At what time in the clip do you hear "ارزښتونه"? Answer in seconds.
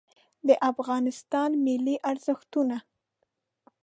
2.11-2.77